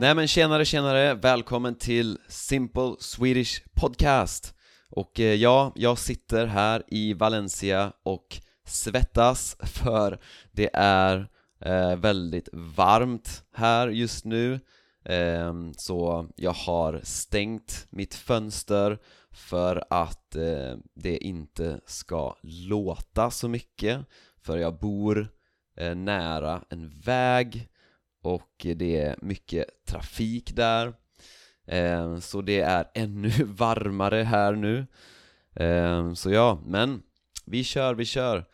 Nej 0.00 0.14
men 0.14 0.28
tjenare 0.28 0.64
tjenare, 0.64 1.14
välkommen 1.14 1.74
till 1.74 2.18
Simple 2.28 2.94
Swedish 2.98 3.62
Podcast. 3.74 4.54
Och 4.90 5.20
eh, 5.20 5.34
ja, 5.34 5.72
jag 5.74 5.98
sitter 5.98 6.46
här 6.46 6.82
i 6.88 7.14
Valencia 7.14 7.92
och 8.02 8.40
svettas 8.66 9.56
för 9.60 10.18
det 10.52 10.70
är 10.74 11.28
eh, 11.60 11.96
väldigt 11.96 12.48
varmt 12.52 13.44
här 13.54 13.88
just 13.88 14.24
nu. 14.24 14.60
Eh, 15.04 15.54
Så 15.76 16.28
jag 16.36 16.52
har 16.52 17.00
stängt 17.02 17.86
mitt 17.90 18.14
fönster 18.14 18.98
för 19.32 19.84
att 19.90 20.36
eh, 20.36 20.76
det 20.94 21.18
inte 21.18 21.80
ska 21.86 22.36
låta 22.42 23.30
så 23.30 23.48
mycket. 23.48 24.00
För 24.42 24.56
jag 24.56 24.78
bor 24.78 25.28
eh, 25.76 25.94
nära 25.94 26.62
en 26.70 26.90
väg 26.90 27.68
och 28.22 28.66
det 28.76 28.96
är 28.96 29.16
mycket 29.22 29.64
trafik 29.86 30.56
där. 30.56 30.94
Eh, 31.70 32.18
så 32.18 32.40
det 32.40 32.60
är 32.60 32.86
ännu 32.94 33.30
varmare 33.44 34.22
här 34.22 34.52
nu. 34.52 34.86
Eh, 35.54 36.12
så 36.12 36.30
ja, 36.30 36.62
men 36.66 37.02
vi 37.46 37.64
kör, 37.64 37.94
vi 37.94 38.04
kör. 38.04 38.44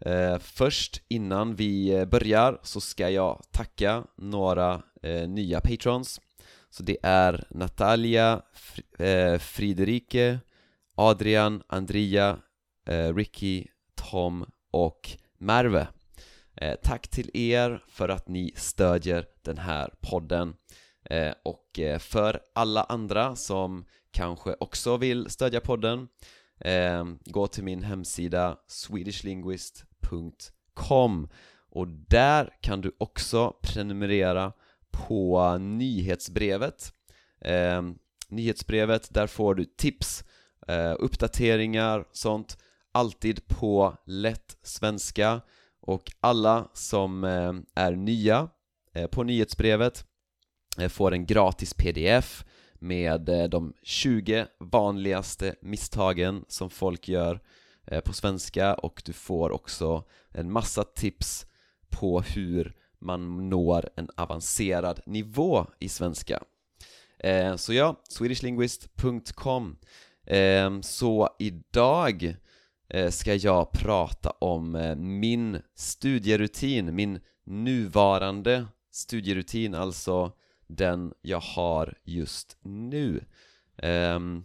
Eh, 0.00 0.38
först 0.38 1.02
innan 1.08 1.54
vi 1.54 2.06
börjar 2.06 2.58
så 2.62 2.80
ska 2.80 3.10
jag 3.10 3.42
tacka 3.50 4.04
några 4.16 4.82
nya 5.28 5.60
patrons. 5.60 6.20
Så 6.70 6.82
det 6.82 6.96
är 7.02 7.44
Natalia, 7.50 8.42
Friderike, 9.40 10.38
Adrian, 10.94 11.62
Andrea, 11.66 12.38
Ricky, 13.14 13.66
Tom 13.94 14.46
och 14.70 15.10
Merve. 15.38 15.86
Eh, 16.62 16.74
tack 16.82 17.08
till 17.08 17.30
er 17.34 17.84
för 17.88 18.08
att 18.08 18.28
ni 18.28 18.52
stödjer 18.56 19.26
den 19.42 19.58
här 19.58 19.94
podden. 20.00 20.54
Eh, 21.04 21.32
och 21.42 21.78
eh, 21.78 21.98
för 21.98 22.40
alla 22.54 22.82
andra 22.82 23.36
som 23.36 23.84
kanske 24.10 24.56
också 24.60 24.96
vill 24.96 25.30
stödja 25.30 25.60
podden 25.60 26.08
gå 27.24 27.46
till 27.46 27.64
min 27.64 27.82
hemsida 27.82 28.58
swedishlinguist.com 28.66 31.28
och 31.70 31.88
där 31.88 32.50
kan 32.60 32.80
du 32.80 32.96
också 32.98 33.56
prenumerera 33.62 34.52
på 34.90 35.58
nyhetsbrevet. 35.58 36.92
Nyhetsbrevet, 38.28 39.14
där 39.14 39.26
får 39.26 39.54
du 39.54 39.64
tips, 39.64 40.24
uppdateringar, 40.98 42.04
sånt. 42.12 42.58
Alltid 42.92 43.46
på 43.46 43.96
lätt 44.06 44.56
svenska 44.62 45.40
och 45.82 46.12
alla 46.20 46.68
som 46.72 47.24
eh, 47.24 47.52
är 47.74 47.92
nya 47.92 48.48
eh, 48.92 49.06
på 49.06 49.22
nyhetsbrevet 49.22 50.04
eh, 50.78 50.88
får 50.88 51.12
en 51.12 51.26
gratis 51.26 51.74
pdf 51.74 52.44
med 52.74 53.20
de 53.50 53.74
20 53.82 54.46
vanligaste 54.58 55.54
misstagen 55.62 56.44
som 56.48 56.70
folk 56.70 57.08
gör 57.08 57.40
på 58.04 58.12
svenska. 58.12 58.74
Och 58.74 59.02
du 59.04 59.12
får 59.12 59.50
också 59.50 60.04
en 60.30 60.52
massa 60.52 60.84
tips 60.84 61.46
på 61.90 62.20
hur 62.20 62.76
man 62.98 63.48
når 63.48 63.90
en 63.96 64.08
avancerad 64.16 65.00
nivå 65.06 65.66
i 65.78 65.88
svenska. 65.88 66.42
Så 67.56 67.72
ja, 67.72 68.00
swedishlinguist.com 68.08 69.76
Så 70.82 71.28
idag 71.38 72.36
Eh, 72.94 73.10
ska 73.10 73.34
jag 73.34 73.72
prata 73.72 74.30
om 74.30 74.74
eh, 74.74 74.96
min 74.96 75.62
studierutin, 75.74 76.94
min 76.94 77.20
nuvarande 77.44 78.66
studierutin, 78.90 79.74
alltså 79.74 80.32
den 80.66 81.14
jag 81.22 81.40
har 81.40 81.98
just 82.04 82.56
nu. 82.62 83.24
Ehm, 83.76 84.44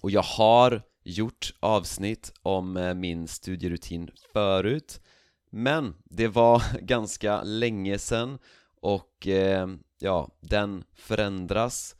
och 0.00 0.10
jag 0.10 0.22
har 0.22 0.82
gjort 1.04 1.54
avsnitt 1.60 2.32
om 2.42 2.76
eh, 2.76 2.94
min 2.94 3.28
studierutin 3.28 4.10
förut, 4.32 5.00
men 5.50 5.94
det 6.04 6.28
var 6.28 6.62
ganska 6.80 7.42
länge 7.42 7.98
sedan 7.98 8.38
och 8.80 9.26
ja, 9.98 10.30
den 10.40 10.84
förändras 10.94 11.96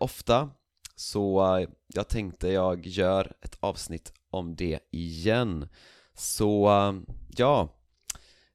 ofta 0.00 0.50
så 0.96 1.66
jag 1.86 2.08
tänkte 2.08 2.48
jag 2.48 2.86
gör 2.86 3.32
ett 3.42 3.56
avsnitt 3.60 4.12
om 4.36 4.56
det 4.56 4.78
igen. 4.90 5.68
Så 6.14 6.70
ja, 7.36 7.68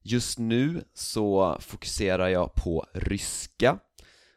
just 0.01 0.39
nu 0.39 0.83
så 0.93 1.57
fokuserar 1.59 2.27
jag 2.27 2.53
på 2.53 2.85
ryska. 2.93 3.79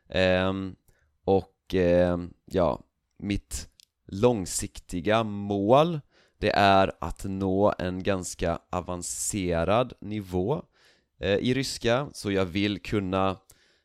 Ehm, 0.09 0.77
och 1.25 1.75
ehm, 1.75 2.33
ja, 2.44 2.81
mitt 3.19 3.69
långsiktiga 4.06 5.25
mål 5.25 6.00
det 6.38 6.50
är 6.50 6.93
att 7.00 7.25
nå 7.25 7.75
en 7.78 8.03
ganska 8.03 8.59
avancerad 8.71 9.93
nivå 10.00 10.62
eh, 11.21 11.37
i 11.37 11.54
ryska. 11.54 12.09
Så 12.12 12.31
jag 12.31 12.44
vill 12.44 12.83
kunna 12.83 13.37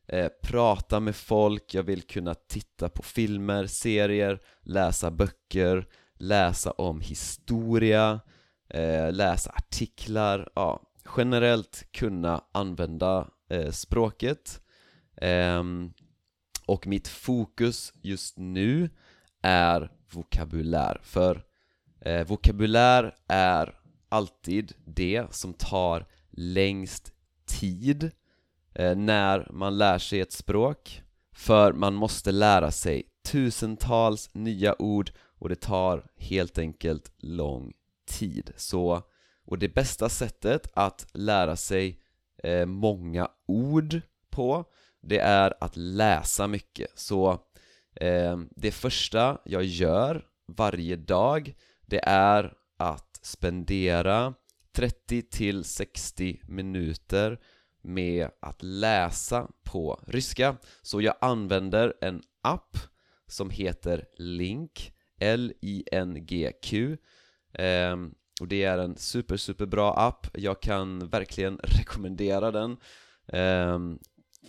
eh, 0.08 0.28
prata 0.42 1.00
med 1.00 1.16
folk, 1.16 1.74
jag 1.74 1.84
vill 1.84 2.02
kunna 2.02 2.36
titta 2.36 2.90
på 2.90 3.04
filmer, 3.04 3.68
serier, 3.68 4.42
läsa 4.62 5.12
böcker 5.12 5.88
läsa 6.20 6.72
om 6.72 7.02
historia, 7.02 8.20
eh, 8.70 9.12
läsa 9.12 9.52
artiklar, 9.52 10.50
ja, 10.56 10.82
generellt 11.18 11.92
kunna 11.92 12.44
använda 12.52 13.28
eh, 13.50 13.72
språket. 13.72 14.62
Eh, 15.22 15.64
och 16.66 16.88
mitt 16.88 17.08
fokus 17.08 17.94
just 18.02 18.38
nu 18.38 18.90
är 19.42 19.92
vokabulär, 20.14 21.00
för 21.04 21.44
eh, 22.02 22.28
vokabulär 22.28 23.16
är 23.28 23.76
alltid 24.10 24.74
det 24.86 25.34
som 25.34 25.54
tar 25.54 26.06
längst 26.32 27.14
tid 27.46 28.12
eh, 28.74 28.96
när 28.96 29.48
man 29.52 29.78
lär 29.78 29.98
sig 29.98 30.20
ett 30.20 30.32
språk 30.32 31.04
för 31.34 31.74
man 31.74 31.94
måste 31.94 32.32
lära 32.32 32.72
sig 32.72 33.04
tusentals 33.32 34.30
nya 34.34 34.82
ord 34.82 35.12
och 35.40 35.50
det 35.50 35.62
tar 35.62 36.08
helt 36.16 36.58
enkelt 36.58 37.12
lång 37.18 37.74
tid. 38.06 38.54
Så, 38.56 39.02
och 39.46 39.60
det 39.60 39.70
bästa 39.70 40.10
sättet 40.10 40.68
att 40.74 41.08
lära 41.14 41.56
sig 41.56 42.00
eh, 42.44 42.66
många 42.66 43.30
ord 43.46 44.02
på, 44.30 44.66
det 45.02 45.20
är 45.20 45.54
att 45.60 45.78
läsa 45.78 46.48
mycket. 46.48 47.00
Så 47.00 47.32
eh, 47.96 48.40
det 48.56 48.72
första 48.72 49.38
jag 49.46 49.64
gör 49.64 50.26
varje 50.48 50.96
dag, 50.96 51.56
det 51.86 52.02
är 52.06 52.54
att 52.78 53.20
spendera 53.22 54.34
30 54.72 55.22
till 55.22 55.64
60 55.64 56.42
minuter 56.44 57.40
med 57.82 58.30
att 58.40 58.64
läsa 58.64 59.48
på 59.64 60.04
ryska. 60.08 60.58
Så 60.82 61.02
jag 61.02 61.16
använder 61.22 61.94
en 62.02 62.22
app 62.42 62.78
som 63.28 63.50
heter 63.50 64.06
Link 64.18 64.94
L-I-N-G-Q 65.20 66.98
ehm, 67.54 68.14
och 68.42 68.48
det 68.48 68.64
är 68.64 68.78
en 68.78 68.98
super, 68.98 69.38
super 69.38 69.66
bra 69.66 69.94
app, 69.94 70.28
jag 70.34 70.62
kan 70.62 71.10
verkligen 71.10 71.58
rekommendera 71.64 72.52
den 72.52 72.78
ehm, 73.28 74.00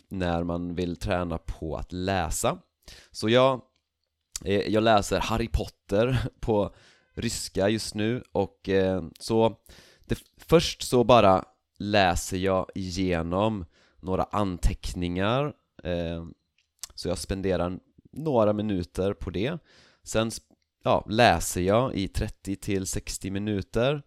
när 0.08 0.44
man 0.44 0.74
vill 0.74 0.96
träna 0.96 1.38
på 1.38 1.76
att 1.76 1.92
läsa. 1.92 2.58
Så 3.10 3.28
jag, 3.28 3.62
eh, 4.44 4.60
jag 4.68 4.82
läser 4.82 5.20
Harry 5.20 5.48
Potter 5.48 6.18
på 6.40 6.74
ryska 7.14 7.68
just 7.68 7.94
nu 7.94 8.22
och 8.32 8.68
eh, 8.68 9.04
så 9.18 9.56
det, 10.04 10.18
först 10.36 10.82
så 10.82 11.04
bara 11.04 11.44
läser 11.78 12.36
jag 12.36 12.66
igenom 12.74 13.64
några 14.00 14.22
anteckningar 14.22 15.52
eh, 15.84 16.24
Så 16.94 17.08
jag 17.08 17.18
spenderar 17.18 17.78
några 18.12 18.52
minuter 18.52 19.12
på 19.12 19.30
det. 19.30 19.58
Sen 20.02 20.30
ja, 20.82 21.04
läser 21.08 21.60
jag 21.60 21.94
i 21.94 22.08
30 22.08 22.56
till 22.56 22.86
60 22.86 23.30
minuter 23.30 24.02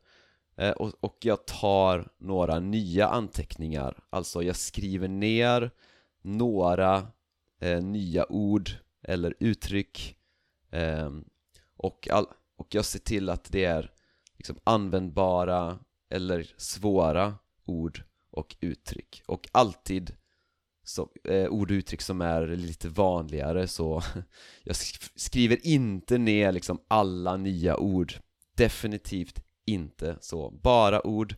eh, 0.58 0.72
och, 0.72 0.94
och 1.00 1.18
jag 1.22 1.46
tar 1.46 2.12
några 2.18 2.60
nya 2.60 3.08
anteckningar. 3.08 4.04
Alltså 4.10 4.44
jag 4.44 4.56
skriver 4.56 5.08
ner 5.08 5.72
några 6.22 7.08
eh, 7.60 7.84
nya 7.84 8.32
ord 8.32 8.70
eller 9.02 9.36
uttryck 9.40 10.18
eh, 10.72 11.12
och, 11.78 12.08
all, 12.12 12.26
och 12.56 12.76
jag 12.76 12.86
ser 12.86 13.00
till 13.00 13.30
att 13.30 13.52
det 13.52 13.66
är 13.66 13.92
liksom 14.38 14.60
användbara 14.64 15.80
eller 16.10 16.54
svåra 16.58 17.36
ord 17.66 18.04
och 18.32 18.56
uttryck. 18.60 19.24
Och 19.26 19.48
alltid 19.52 20.16
som, 20.84 21.10
eh, 21.24 21.48
ord 21.48 21.72
och 21.72 21.76
uttryck 21.76 22.02
som 22.02 22.22
är 22.22 22.48
lite 22.48 22.90
vanligare 22.90 23.68
så 23.68 24.04
jag 24.64 24.76
skriver 25.16 25.68
inte 25.68 26.18
ner 26.18 26.52
liksom 26.52 26.82
alla 26.88 27.38
nya 27.38 27.78
ord. 27.78 28.14
Definitivt 28.56 29.44
inte. 29.66 30.18
Så, 30.22 30.52
bara 30.52 31.08
ord 31.08 31.36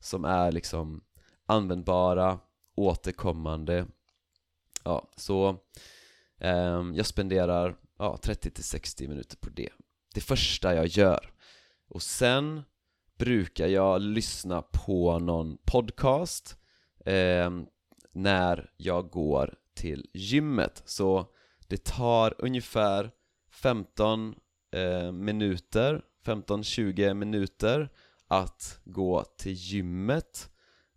som 0.00 0.24
är 0.24 0.52
liksom 0.52 1.04
användbara, 1.46 2.38
återkommande. 2.74 3.86
Ja, 4.84 5.10
så 5.16 5.48
eh, 6.40 6.84
jag 6.94 7.06
spenderar 7.06 7.76
ja, 7.98 8.18
30-60 8.22 9.08
minuter 9.08 9.36
på 9.36 9.50
det. 9.50 9.70
Det 10.14 10.20
första 10.20 10.74
jag 10.74 10.86
gör. 10.86 11.30
Och 11.88 12.02
sen 12.02 12.62
brukar 13.18 13.66
jag 13.66 14.00
lyssna 14.00 14.62
på 14.62 15.18
någon 15.18 15.58
podcast 15.64 16.56
eh, 17.04 17.50
när 18.12 18.70
jag 18.76 19.10
går 19.10 19.54
till 19.74 20.06
gymmet. 20.14 20.82
Så 20.84 21.26
det 21.68 21.84
tar 21.84 22.34
ungefär 22.38 23.10
15 23.50 24.34
eh, 24.70 25.12
minuter, 25.12 26.02
15-20 26.24 27.14
minuter 27.14 27.90
att 28.28 28.80
gå 28.84 29.24
till 29.24 29.52
gymmet. 29.52 30.50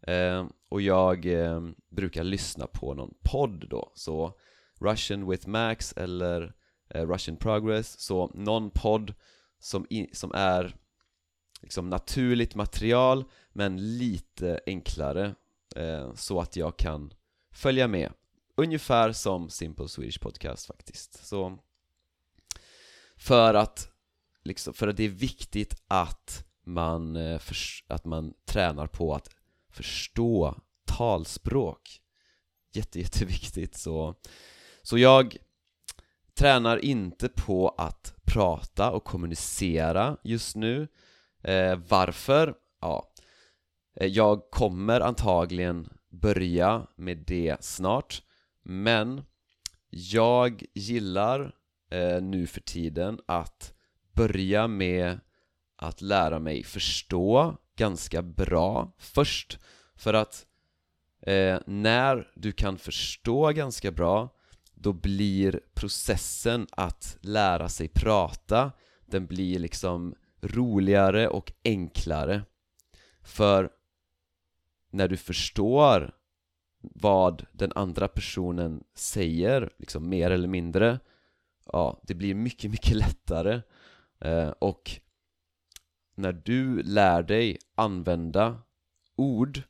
Eh, 0.07 0.45
och 0.69 0.81
jag 0.81 1.25
eh, 1.25 1.61
brukar 1.89 2.23
lyssna 2.23 2.67
på 2.67 2.93
någon 2.93 3.13
podd 3.23 3.69
då, 3.69 3.91
så 3.95 4.37
Russian 4.79 5.29
with 5.29 5.47
Max 5.47 5.93
eller 5.97 6.53
eh, 6.89 7.07
Russian 7.07 7.37
Progress, 7.37 7.99
så 7.99 8.31
någon 8.33 8.69
podd 8.69 9.13
som, 9.59 9.85
i, 9.89 10.09
som 10.13 10.31
är 10.33 10.75
liksom 11.61 11.89
naturligt 11.89 12.55
material 12.55 13.23
men 13.53 13.97
lite 13.97 14.59
enklare 14.65 15.35
eh, 15.75 16.13
så 16.13 16.39
att 16.41 16.55
jag 16.55 16.77
kan 16.77 17.13
följa 17.51 17.87
med. 17.87 18.13
Ungefär 18.55 19.11
som 19.11 19.49
Simple 19.49 19.87
Swedish 19.87 20.19
Podcast 20.19 20.65
faktiskt. 20.65 21.27
Så 21.27 21.57
För 23.17 23.53
att 23.53 23.91
liksom, 24.43 24.73
för 24.73 24.87
att 24.87 24.97
det 24.97 25.03
är 25.03 25.09
viktigt 25.09 25.75
att 25.87 26.45
man, 26.65 27.15
eh, 27.15 27.39
för, 27.39 27.55
att 27.87 28.05
man 28.05 28.33
tränar 28.45 28.87
på 28.87 29.15
att 29.15 29.29
förstå 29.69 30.55
talspråk. 30.85 32.01
Jätte, 32.73 32.99
jätteviktigt. 32.99 33.77
Så 33.77 34.15
Så 34.81 34.97
jag 34.97 35.37
tränar 36.33 36.85
inte 36.85 37.29
på 37.29 37.69
att 37.69 38.15
prata 38.25 38.91
och 38.91 39.03
kommunicera 39.03 40.17
just 40.23 40.55
nu. 40.55 40.87
Eh, 41.43 41.79
Varför? 41.87 42.55
Ja 42.81 43.10
Eh, 43.95 44.07
jag 44.07 44.51
kommer 44.51 45.01
antagligen 45.01 45.89
börja 46.09 46.87
med 46.95 47.17
det 47.17 47.63
snart 47.63 48.23
Men 48.63 49.21
jag 49.89 50.63
gillar 50.73 51.55
eh, 51.91 52.21
nu 52.21 52.47
för 52.47 52.61
tiden 52.61 53.19
att 53.25 53.73
börja 54.13 54.67
med 54.67 55.19
att 55.75 56.01
lära 56.01 56.39
mig 56.39 56.63
förstå 56.63 57.57
ganska 57.77 58.21
bra 58.21 58.95
först 58.97 59.59
För 59.95 60.13
att 60.13 60.45
eh, 61.21 61.59
när 61.65 62.27
du 62.35 62.51
kan 62.51 62.77
förstå 62.77 63.51
ganska 63.51 63.91
bra 63.91 64.29
då 64.73 64.93
blir 64.93 65.59
processen 65.73 66.67
att 66.71 67.17
lära 67.21 67.69
sig 67.69 67.87
prata 67.87 68.71
den 69.05 69.27
blir 69.27 69.59
liksom 69.59 70.15
roligare 70.41 71.27
och 71.27 71.51
enklare. 71.63 72.41
För 73.23 73.69
när 74.91 75.07
du 75.07 75.17
förstår 75.17 76.15
vad 76.81 77.45
den 77.51 77.71
andra 77.75 78.07
personen 78.07 78.83
säger, 78.95 79.73
liksom 79.77 80.09
mer 80.09 80.31
eller 80.31 80.47
mindre 80.47 80.99
Ja, 81.65 82.01
det 82.03 82.13
blir 82.13 82.35
mycket, 82.35 82.71
mycket 82.71 82.95
lättare. 82.95 83.61
Eh, 84.19 84.49
och 84.49 84.91
när 86.15 86.31
du 86.33 86.83
lär 86.83 87.23
dig 87.23 87.57
använda 87.75 88.61
ord 89.15 89.61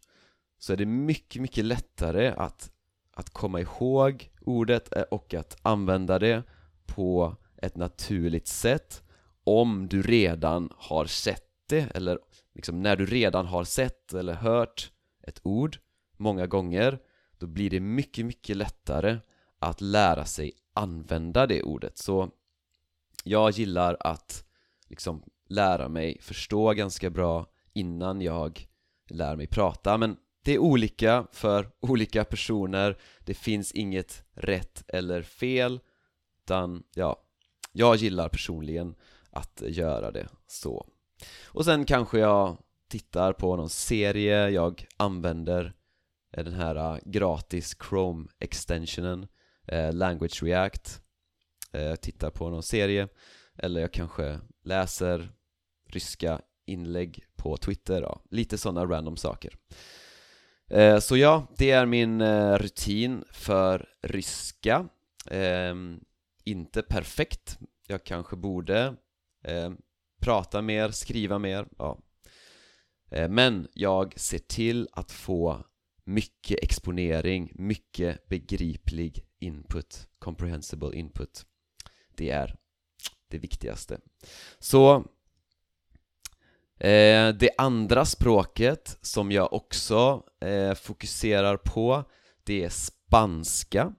så 0.57 0.73
är 0.73 0.77
det 0.77 0.85
mycket, 0.85 1.41
mycket 1.41 1.65
lättare 1.65 2.27
att, 2.27 2.71
att 3.11 3.29
komma 3.29 3.59
ihåg 3.59 4.31
ordet 4.41 4.95
eh, 4.95 5.01
och 5.01 5.33
att 5.33 5.57
använda 5.61 6.19
det 6.19 6.43
på 6.85 7.35
ett 7.57 7.75
naturligt 7.75 8.47
sätt 8.47 9.03
om 9.43 9.87
du 9.87 10.01
redan 10.01 10.69
har 10.77 11.05
sett 11.05 11.47
det 11.69 11.95
eller 11.95 12.19
liksom 12.53 12.81
när 12.81 12.95
du 12.95 13.05
redan 13.05 13.45
har 13.45 13.63
sett 13.63 14.13
eller 14.13 14.33
hört 14.33 14.91
ett 15.23 15.39
ord 15.43 15.77
många 16.17 16.47
gånger 16.47 16.99
då 17.37 17.47
blir 17.47 17.69
det 17.69 17.79
mycket, 17.79 18.25
mycket 18.25 18.57
lättare 18.57 19.17
att 19.59 19.81
lära 19.81 20.25
sig 20.25 20.51
använda 20.73 21.47
det 21.47 21.63
ordet. 21.63 21.97
Så 21.97 22.31
jag 23.23 23.51
gillar 23.51 23.97
att 23.99 24.45
liksom 24.87 25.23
lära 25.49 25.89
mig 25.89 26.17
förstå 26.21 26.73
ganska 26.73 27.09
bra 27.09 27.45
innan 27.73 28.21
jag 28.21 28.67
lär 29.09 29.35
mig 29.35 29.47
prata 29.47 29.97
men 29.97 30.17
det 30.43 30.53
är 30.53 30.59
olika 30.59 31.27
för 31.31 31.71
olika 31.79 32.23
personer. 32.23 32.97
Det 33.19 33.33
finns 33.33 33.71
inget 33.71 34.23
rätt 34.33 34.83
eller 34.87 35.21
fel 35.21 35.79
utan 36.43 36.83
ja, 36.93 37.23
jag 37.71 37.95
gillar 37.95 38.29
personligen 38.29 38.95
att 39.29 39.61
göra 39.67 40.11
det 40.11 40.27
så. 40.47 40.87
Och 41.45 41.65
sen 41.65 41.85
kanske 41.85 42.19
jag 42.19 42.57
tittar 42.91 43.33
på 43.33 43.55
någon 43.55 43.69
serie, 43.69 44.49
jag 44.49 44.85
använder 44.97 45.73
eh, 46.37 46.43
den 46.43 46.53
här 46.53 46.75
eh, 46.75 46.99
gratis 47.05 47.75
Chrome 47.89 48.27
extensionen 48.39 49.27
eh, 49.67 49.93
Language 49.93 50.43
React. 50.43 51.01
Eh, 51.73 51.95
Tittar 51.95 52.29
på 52.29 52.49
någon 52.49 52.63
serie 52.63 53.07
eller 53.57 53.81
jag 53.81 53.93
kanske 53.93 54.39
läser 54.63 55.31
ryska 55.89 56.41
inlägg 56.65 57.23
på 57.35 57.57
Twitter, 57.57 58.01
ja, 58.01 58.21
lite 58.29 58.57
sådana 58.57 58.85
random 58.85 59.17
saker. 59.17 59.53
Eh, 60.69 60.99
Så 60.99 61.17
ja, 61.17 61.47
det 61.57 61.71
är 61.71 61.85
min 61.85 62.21
eh, 62.21 62.57
rutin 62.57 63.23
för 63.31 63.89
ryska. 64.01 64.87
Eh, 65.27 65.75
Inte 66.43 66.81
perfekt, 66.81 67.59
jag 67.87 68.03
kanske 68.03 68.35
borde 68.35 68.95
eh, 69.43 69.71
prata 70.21 70.61
mer, 70.61 70.89
skriva 70.91 71.39
mer, 71.39 71.67
ja. 71.77 71.99
Eh, 73.11 73.29
men 73.29 73.67
jag 73.73 74.19
ser 74.19 74.39
till 74.39 74.87
att 74.91 75.11
få 75.11 75.65
mycket 76.03 76.59
exponering, 76.63 77.51
mycket 77.55 78.27
begriplig 78.27 79.25
input, 79.39 80.07
comprehensible 80.19 80.95
input. 80.95 81.45
Det 82.15 82.29
är 82.29 82.55
det 83.27 83.37
viktigaste. 83.37 83.99
Så 84.59 84.95
eh, 86.79 87.29
Det 87.29 87.49
andra 87.57 88.05
språket 88.05 88.97
som 89.01 89.31
jag 89.31 89.53
också 89.53 90.23
eh, 90.41 90.73
fokuserar 90.73 91.57
på 91.57 92.03
Det 92.43 92.63
är 92.63 92.69
spanska. 92.69 93.93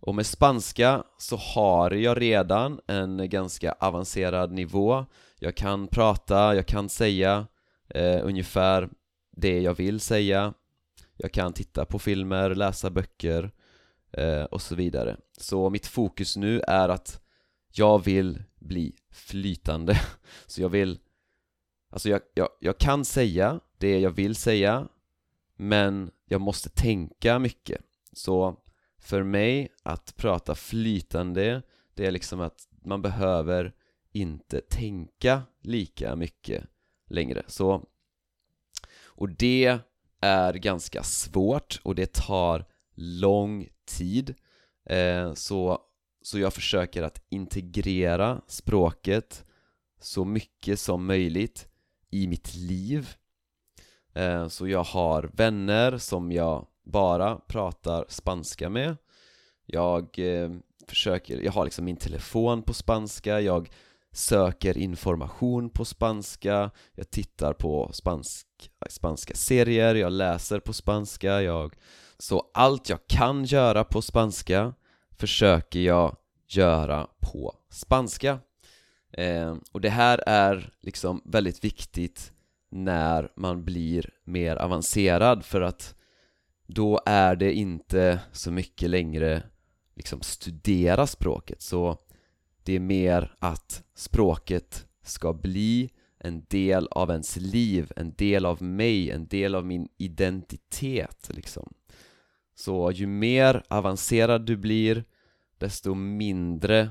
Och 0.00 0.14
med 0.14 0.26
spanska 0.26 1.04
så 1.18 1.36
har 1.36 1.90
jag 1.90 2.20
redan 2.20 2.80
en 2.86 3.28
ganska 3.30 3.72
avancerad 3.72 4.52
nivå. 4.52 5.06
Jag 5.38 5.56
kan 5.56 5.88
prata, 5.88 6.54
jag 6.54 6.66
kan 6.66 6.88
säga 6.88 7.46
eh, 7.90 8.20
ungefär 8.26 8.88
det 9.36 9.60
jag 9.60 9.74
vill 9.74 10.00
säga. 10.00 10.54
Jag 11.16 11.32
kan 11.32 11.52
titta 11.52 11.84
på 11.84 11.98
filmer, 11.98 12.54
läsa 12.54 12.90
böcker 12.90 13.50
eh, 14.12 14.44
och 14.44 14.62
så 14.62 14.74
vidare. 14.74 15.16
Så 15.38 15.70
mitt 15.70 15.86
fokus 15.86 16.36
nu 16.36 16.60
är 16.60 16.88
att 16.88 17.20
jag 17.72 18.04
vill 18.04 18.42
bli 18.58 18.96
flytande. 19.10 20.00
Så 20.46 20.62
jag 20.62 20.68
vill 20.68 20.98
Alltså 21.92 22.08
jag, 22.08 22.20
jag, 22.34 22.48
jag 22.60 22.78
kan 22.78 23.04
säga 23.04 23.60
det 23.78 23.98
jag 23.98 24.10
vill 24.10 24.34
säga 24.34 24.88
Men 25.56 26.10
jag 26.24 26.40
måste 26.40 26.68
tänka 26.68 27.38
mycket. 27.38 27.80
Så 28.12 28.56
för 28.98 29.22
mig 29.22 29.68
att 29.82 30.16
prata 30.16 30.54
flytande 30.54 31.62
Det 31.94 32.06
är 32.06 32.10
liksom 32.10 32.40
att 32.40 32.68
man 32.84 33.02
behöver 33.02 33.74
inte 34.12 34.60
tänka 34.60 35.42
lika 35.62 36.16
mycket 36.16 36.64
längre. 37.10 37.42
Så 37.46 37.86
Och 39.04 39.28
det 39.28 39.78
är 40.20 40.54
ganska 40.54 41.02
svårt 41.02 41.80
och 41.82 41.94
det 41.94 42.12
tar 42.12 42.64
lång 42.94 43.68
tid. 43.84 44.34
Eh, 44.86 45.34
Så 45.34 45.80
så 46.22 46.38
jag 46.38 46.54
försöker 46.54 47.02
att 47.02 47.22
integrera 47.28 48.40
språket 48.46 49.44
så 50.00 50.24
mycket 50.24 50.80
som 50.80 51.06
möjligt 51.06 51.68
i 52.10 52.26
mitt 52.26 52.54
liv. 52.54 53.14
Eh, 54.14 54.48
Så 54.48 54.68
jag 54.68 54.84
har 54.84 55.30
vänner 55.34 55.98
som 55.98 56.32
jag 56.32 56.66
bara 56.84 57.36
pratar 57.36 58.04
spanska 58.08 58.70
med. 58.70 58.96
Jag 59.66 60.18
eh, 60.18 60.50
försöker, 60.88 61.40
jag 61.40 61.52
har 61.52 61.64
liksom 61.64 61.84
min 61.84 61.96
telefon 61.96 62.62
på 62.62 62.74
spanska, 62.74 63.40
jag 63.40 63.70
söker 64.12 64.78
information 64.78 65.70
på 65.70 65.84
spanska 65.84 66.70
Jag 66.94 67.10
tittar 67.10 67.52
på 67.52 67.90
spansk, 67.92 68.46
spanska 68.88 69.34
serier, 69.34 69.94
jag 69.94 70.12
läser 70.12 70.60
på 70.60 70.72
spanska, 70.72 71.42
jag 71.42 71.76
Så 72.18 72.50
allt 72.54 72.88
jag 72.88 73.06
kan 73.06 73.44
göra 73.44 73.84
på 73.84 74.02
spanska 74.02 74.74
försöker 75.18 75.80
jag 75.80 76.16
göra 76.48 77.08
på 77.20 77.54
spanska. 77.70 78.38
Eh, 79.12 79.56
och 79.72 79.80
det 79.80 79.90
här 79.90 80.22
är 80.26 80.72
liksom 80.80 81.22
väldigt 81.24 81.64
viktigt 81.64 82.32
när 82.70 83.32
man 83.36 83.64
blir 83.64 84.10
mer 84.24 84.56
avancerad 84.56 85.44
för 85.44 85.60
att 85.60 85.94
då 86.66 87.00
är 87.06 87.36
det 87.36 87.52
inte 87.52 88.20
så 88.32 88.50
mycket 88.50 88.90
längre 88.90 89.42
liksom 89.94 90.20
studera 90.20 91.06
språket. 91.06 91.62
Så 91.62 91.98
det 92.62 92.72
är 92.72 92.80
mer 92.80 93.34
att 93.38 93.84
språket 93.94 94.86
ska 95.02 95.32
bli 95.32 95.90
en 96.18 96.44
del 96.48 96.88
av 96.90 97.10
ens 97.10 97.36
liv, 97.36 97.92
en 97.96 98.14
del 98.14 98.46
av 98.46 98.62
mig, 98.62 99.10
en 99.10 99.26
del 99.26 99.54
av 99.54 99.66
min 99.66 99.88
identitet 99.96 101.30
liksom. 101.34 101.74
Så 102.54 102.90
ju 102.90 103.06
mer 103.06 103.62
avancerad 103.68 104.46
du 104.46 104.56
blir, 104.56 105.04
desto 105.58 105.94
mindre 105.94 106.90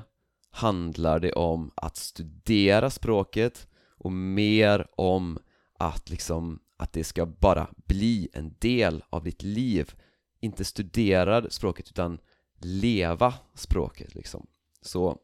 handlar 0.50 1.20
det 1.20 1.32
om 1.32 1.70
att 1.74 1.96
studera 1.96 2.90
språket 2.90 3.68
och 3.98 4.12
mer 4.12 4.86
om 4.96 5.38
att 5.78 6.10
liksom 6.10 6.60
att 6.76 6.92
det 6.92 7.04
ska 7.04 7.26
bara 7.26 7.68
bli 7.86 8.28
en 8.32 8.54
del 8.58 9.04
av 9.10 9.24
ditt 9.24 9.42
liv 9.42 9.94
inte 10.40 10.64
studera 10.64 11.50
språket 11.50 11.90
utan 11.90 12.18
leva 12.58 13.34
språket 13.54 14.14
liksom 14.14 14.46
så 14.82 15.18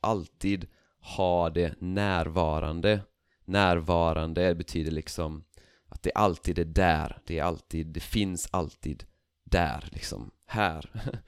alltid 0.00 0.66
ha 1.00 1.50
det 1.50 1.74
närvarande. 1.80 3.00
Närvarande 3.44 4.54
betyder 4.54 4.90
liksom 4.90 5.44
att 5.88 6.02
det 6.02 6.12
alltid 6.14 6.58
är 6.58 6.64
där, 6.64 7.18
det 7.26 7.38
är 7.38 7.42
alltid, 7.42 7.86
det 7.86 8.00
finns 8.00 8.48
alltid 8.50 9.04
där 9.44 9.88
liksom, 9.92 10.30
här. 10.46 10.90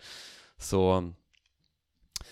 Så 0.59 1.12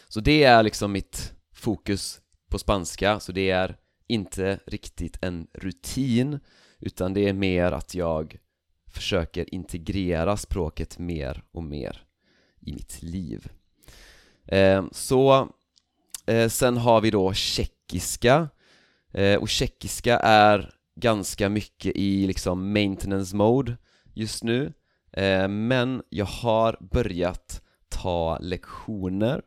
så 0.09 0.21
det 0.21 0.45
är 0.45 0.63
liksom 0.63 0.93
mitt 0.93 1.35
fokus 1.53 2.21
på 2.51 2.59
spanska, 2.59 3.21
så 3.21 3.33
det 3.33 3.51
är 3.51 3.77
inte 4.07 4.61
riktigt 4.67 5.19
en 5.23 5.47
rutin 5.53 6.41
utan 6.79 7.15
det 7.15 7.29
är 7.29 7.33
mer 7.33 7.73
att 7.73 7.95
jag 7.95 8.39
försöker 8.87 9.55
integrera 9.55 10.37
språket 10.37 10.99
mer 10.99 11.43
och 11.53 11.63
mer 11.63 12.03
i 12.61 12.73
mitt 12.73 13.03
liv. 13.03 13.49
Eh, 14.47 14.85
Så 14.93 15.49
eh, 16.29 16.49
sen 16.49 16.77
har 16.77 17.01
vi 17.01 17.11
då 17.11 17.33
tjeckiska. 17.33 18.49
Eh, 19.13 19.37
och 19.37 19.49
tjeckiska 19.49 20.19
är 20.19 20.71
ganska 21.01 21.49
mycket 21.49 21.97
i 21.97 22.27
liksom 22.27 22.73
maintenance 22.73 23.37
mode 23.37 23.77
just 24.15 24.45
nu. 24.45 24.73
Eh, 25.13 25.49
men 25.49 26.03
jag 26.09 26.27
har 26.27 26.77
börjat 26.81 27.63
ta 27.89 28.39
lektioner 28.39 29.43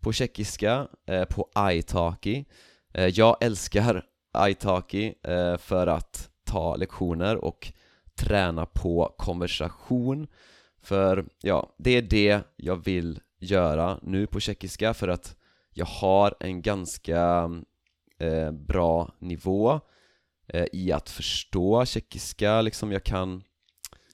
på 0.00 0.12
tjeckiska, 0.12 0.88
eh, 1.06 1.24
på 1.24 1.48
italki 1.72 2.44
eh, 2.94 3.06
Jag 3.06 3.36
älskar 3.40 4.04
italki 4.48 5.14
för 5.58 5.86
att 5.86 6.30
ta 6.44 6.76
lektioner 6.76 7.36
och 7.36 7.72
träna 8.16 8.66
på 8.66 9.14
konversation. 9.18 10.26
För 10.82 11.24
ja, 11.42 11.74
det 11.78 11.90
är 11.90 12.02
det 12.02 12.40
jag 12.56 12.84
vill 12.84 13.20
göra 13.40 13.98
nu 14.02 14.26
på 14.26 14.40
tjeckiska 14.40 14.94
för 14.94 15.08
att 15.08 15.36
jag 15.74 15.86
har 15.86 16.34
en 16.40 16.62
ganska 16.62 17.50
eh, 18.18 18.50
bra 18.52 19.14
nivå 19.18 19.80
eh, 20.48 20.66
i 20.72 20.92
att 20.92 21.10
förstå 21.10 21.84
tjeckiska, 21.84 22.60
liksom. 22.60 22.92
Jag 22.92 23.04
kan 23.04 23.42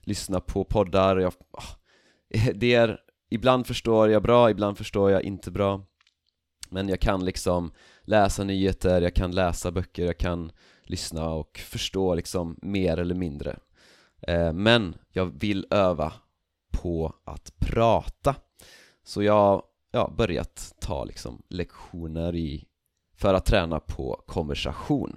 lyssna 0.02 0.40
på 0.40 0.64
poddar, 0.64 1.16
jag, 1.16 1.32
oh, 1.52 1.70
det 2.54 2.74
är, 2.74 2.98
ibland 3.30 3.66
förstår 3.66 4.10
jag 4.10 4.22
bra, 4.22 4.50
ibland 4.50 4.78
förstår 4.78 5.10
jag 5.10 5.22
inte 5.22 5.50
bra. 5.50 5.86
Men 6.70 6.88
jag 6.88 7.00
kan 7.00 7.24
liksom 7.24 7.72
läsa 8.02 8.44
nyheter, 8.44 9.02
jag 9.02 9.14
kan 9.14 9.30
läsa 9.30 9.70
böcker, 9.70 10.04
jag 10.04 10.18
kan 10.18 10.52
lyssna 10.82 11.28
och 11.28 11.58
förstå 11.58 12.14
liksom 12.14 12.58
mer 12.62 12.96
eller 12.96 13.14
mindre. 13.14 13.58
Eh, 14.22 14.52
Men 14.52 14.94
jag 15.12 15.40
vill 15.40 15.66
öva 15.70 16.12
på 16.70 17.14
att 17.24 17.52
prata. 17.58 18.34
Så 19.04 19.22
jag 19.22 19.62
ja, 19.90 20.14
börjat 20.16 20.74
ta 20.80 21.04
liksom 21.04 21.42
lektioner 21.48 22.34
i, 22.36 22.64
för 23.16 23.34
att 23.34 23.46
träna 23.46 23.80
på 23.80 24.24
konversation. 24.26 25.16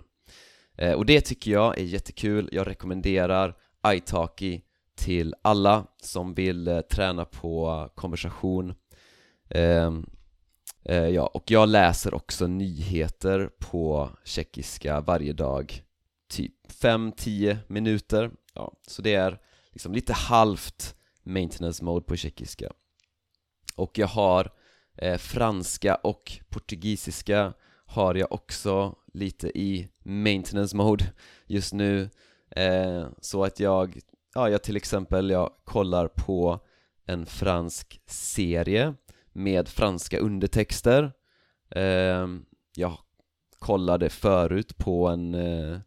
Eh, 0.77 0.93
Och 0.93 1.05
det 1.05 1.21
tycker 1.21 1.51
jag 1.51 1.77
är 1.77 1.83
jättekul, 1.83 2.49
jag 2.51 2.67
rekommenderar 2.67 3.57
italki 3.93 4.61
till 4.95 5.35
alla 5.41 5.87
som 6.01 6.33
vill 6.33 6.67
eh, 6.67 6.81
träna 6.81 7.25
på 7.25 7.89
konversation. 7.95 8.73
Ehm, 9.49 10.05
eh, 10.85 11.07
ja, 11.07 11.25
och 11.27 11.51
jag 11.51 11.69
läser 11.69 12.13
också 12.13 12.47
nyheter 12.47 13.49
på 13.59 14.09
tjeckiska 14.23 15.01
varje 15.01 15.33
dag 15.33 15.83
Typ 16.29 16.71
5-10 16.81 17.57
minuter. 17.67 18.31
Ja, 18.53 18.73
Så 18.87 19.01
det 19.01 19.13
är 19.13 19.39
liksom 19.71 19.93
lite 19.93 20.13
halvt 20.13 20.95
maintenance 21.23 21.83
mode 21.83 22.05
på 22.05 22.15
tjeckiska. 22.15 22.71
Och 23.75 23.97
jag 23.97 24.07
har 24.07 24.51
eh, 24.97 25.17
franska 25.17 25.95
och 25.95 26.31
portugisiska 26.49 27.53
har 27.85 28.15
jag 28.15 28.31
också 28.31 28.95
lite 29.13 29.57
i 29.59 29.89
maintenance 30.03 30.75
mode 30.77 31.13
just 31.45 31.73
nu. 31.73 32.09
Eh, 32.49 33.07
Så 33.21 33.43
att 33.43 33.59
jag, 33.59 33.99
ja 34.35 34.49
jag 34.49 34.63
till 34.63 34.77
exempel, 34.77 35.29
jag 35.29 35.51
kollar 35.63 36.07
på 36.07 36.59
en 37.05 37.25
fransk 37.25 38.01
serie 38.05 38.93
med 39.33 39.67
franska 39.69 40.19
undertexter. 40.19 41.11
Eh, 41.69 42.27
Jag 42.75 42.97
kollade 43.59 44.09
förut 44.09 44.77
på 44.77 45.07
en 45.07 45.33
eh, 45.35 45.79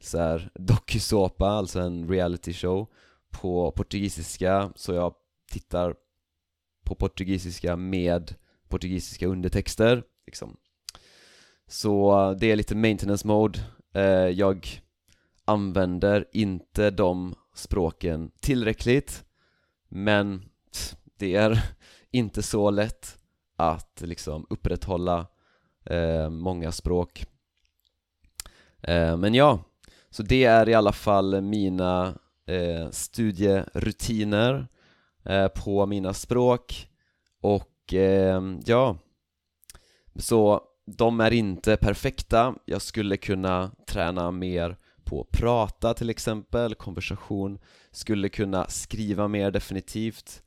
så 0.00 0.18
här 0.18 0.50
dokusåpa, 0.54 1.46
alltså 1.48 1.80
en 1.80 2.08
reality 2.08 2.52
show 2.52 2.86
på 3.30 3.70
portugisiska. 3.70 4.72
Så 4.76 4.92
jag 4.94 5.14
tittar 5.52 5.94
på 6.86 6.94
portugisiska 6.94 7.76
med 7.76 8.34
portugisiska 8.68 9.26
undertexter 9.26 10.02
liksom. 10.26 10.56
Så 11.68 12.34
det 12.40 12.52
är 12.52 12.56
lite 12.56 12.74
maintenance 12.74 13.26
mode. 13.26 13.58
Eh, 13.94 14.28
jag 14.28 14.68
använder 15.44 16.24
inte 16.32 16.90
de 16.90 17.34
språken 17.54 18.30
tillräckligt 18.40 19.24
men 19.88 20.44
det 21.18 21.34
är 21.34 21.62
inte 22.10 22.42
så 22.42 22.70
lätt 22.70 23.18
att 23.56 24.02
liksom 24.04 24.46
upprätthålla 24.50 25.26
eh, 25.84 26.30
många 26.30 26.72
språk. 26.72 27.26
Eh, 28.82 29.16
Men 29.16 29.34
ja, 29.34 29.64
så 30.10 30.22
det 30.22 30.44
är 30.44 30.68
i 30.68 30.74
alla 30.74 30.92
fall 30.92 31.40
mina 31.40 32.18
eh, 32.46 32.90
studierutiner 32.90 34.68
Eh, 35.26 35.48
på 35.48 35.86
mina 35.86 36.14
språk. 36.14 36.88
Och 37.40 37.94
eh, 37.94 38.42
ja, 38.64 38.98
så 40.16 40.60
de 40.86 41.20
är 41.20 41.32
inte 41.32 41.76
perfekta, 41.76 42.54
jag 42.64 42.82
skulle 42.82 43.16
kunna 43.16 43.70
träna 43.88 44.30
mer 44.30 44.76
på 45.04 45.20
att 45.20 45.30
prata 45.30 45.94
till 45.94 46.10
exempel, 46.10 46.74
konversation, 46.74 47.58
skulle 47.90 48.28
kunna 48.28 48.66
skriva 48.68 49.28
mer 49.28 49.50
definitivt. 49.50 50.42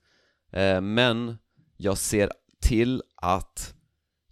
Eh, 0.51 0.81
men 0.81 1.37
jag 1.77 1.97
ser 1.97 2.31
till 2.61 3.03
att 3.15 3.73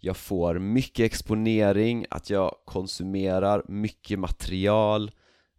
jag 0.00 0.16
får 0.16 0.58
mycket 0.58 1.04
exponering, 1.04 2.06
att 2.10 2.30
jag 2.30 2.54
konsumerar 2.64 3.62
mycket 3.68 4.18
material. 4.18 5.10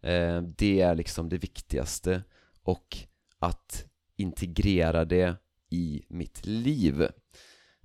Eh, 0.02 0.42
Det 0.42 0.80
är 0.80 0.94
liksom 0.94 1.28
det 1.28 1.38
viktigaste. 1.38 2.22
Och 2.62 2.98
att 3.38 3.89
integrera 4.20 5.04
det 5.04 5.36
i 5.70 6.04
mitt 6.08 6.46
liv. 6.46 7.08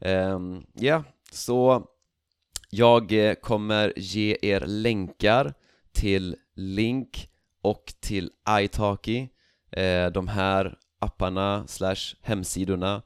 Ehm, 0.02 0.66
Ja, 0.74 1.04
så 1.32 1.88
jag 2.70 3.12
eh, 3.12 3.34
kommer 3.34 3.94
ge 3.96 4.38
er 4.42 4.62
länkar 4.66 5.54
till 5.94 6.36
Link 6.56 7.30
och 7.62 7.94
till 8.00 8.32
italki 8.60 9.30
eh, 9.72 10.08
De 10.08 10.28
här 10.28 10.78
apparna 11.00 11.68
slash 11.68 12.16
hemsidorna 12.22 13.02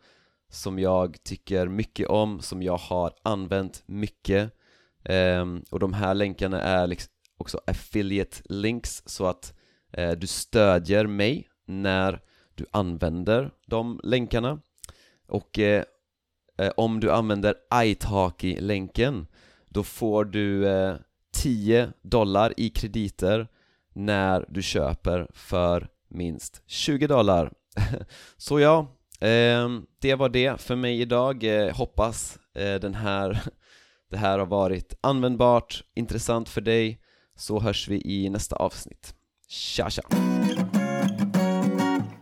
som 0.49 0.79
jag 0.79 1.23
tycker 1.23 1.67
mycket 1.67 2.07
om, 2.07 2.41
som 2.41 2.63
jag 2.63 2.77
har 2.77 3.13
använt 3.23 3.83
mycket. 3.85 4.51
Um, 5.09 5.63
och 5.71 5.79
de 5.79 5.93
här 5.93 6.13
länkarna 6.13 6.61
är 6.61 6.87
liksom 6.87 7.11
också 7.37 7.61
affiliate 7.67 8.37
links 8.45 9.03
så 9.05 9.25
att 9.25 9.53
uh, 9.97 10.11
du 10.11 10.27
stödjer 10.27 11.07
mig 11.07 11.47
när 11.65 12.21
du 12.59 12.65
använder 12.71 13.51
de 13.65 13.99
länkarna 14.03 14.59
och 15.27 15.59
eh, 15.59 15.83
eh, 16.57 16.71
om 16.77 16.99
du 16.99 17.11
använder 17.11 17.55
italki-länken 17.83 19.27
då 19.69 19.83
får 19.83 20.25
du 20.25 20.67
eh, 20.67 20.95
10 21.33 21.89
dollar 22.01 22.53
i 22.57 22.69
krediter 22.69 23.47
när 23.93 24.45
du 24.49 24.61
köper 24.61 25.27
för 25.33 25.87
minst 26.07 26.61
20 26.65 27.07
dollar 27.07 27.53
Så 28.37 28.59
ja, 28.59 28.87
eh, 29.19 29.69
det 30.01 30.15
var 30.15 30.29
det 30.29 30.61
för 30.61 30.75
mig 30.75 31.01
idag, 31.01 31.43
eh, 31.43 31.75
hoppas 31.75 32.39
eh, 32.55 32.75
den 32.75 32.93
här, 32.93 33.41
det 34.09 34.17
här 34.17 34.39
har 34.39 34.45
varit 34.45 34.93
användbart, 35.01 35.83
intressant 35.95 36.49
för 36.49 36.61
dig 36.61 37.01
så 37.35 37.59
hörs 37.59 37.87
vi 37.87 38.01
i 38.05 38.29
nästa 38.29 38.55
avsnitt. 38.55 39.15
Tja 39.47 39.89
tja! 39.89 40.01